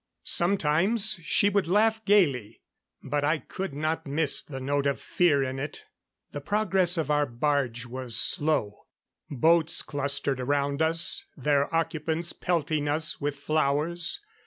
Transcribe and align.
Sometimes 0.23 1.19
she 1.21 1.47
would 1.47 1.67
laugh 1.67 2.03
gayly; 2.05 2.59
but 3.03 3.23
I 3.23 3.37
could 3.37 3.75
not 3.75 4.07
miss 4.07 4.41
the 4.41 4.59
note 4.59 4.87
of 4.87 4.99
fear 4.99 5.43
in 5.43 5.59
it. 5.59 5.85
The 6.31 6.41
progress 6.41 6.97
of 6.97 7.11
our 7.11 7.27
barge 7.27 7.85
was 7.85 8.15
slow. 8.15 8.87
Boats 9.29 9.83
clustered 9.83 10.39
around 10.39 10.81
us, 10.81 11.25
their 11.37 11.71
occupants 11.71 12.33
pelting 12.33 12.87
us 12.89 13.21
with 13.21 13.35
flowers. 13.35 14.19